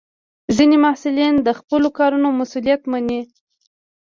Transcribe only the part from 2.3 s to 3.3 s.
مسؤلیت مني.